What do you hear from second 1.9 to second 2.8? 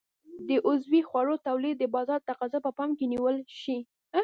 بازار تقاضا په